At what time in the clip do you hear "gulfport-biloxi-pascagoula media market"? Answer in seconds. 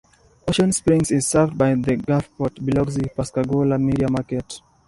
1.97-4.59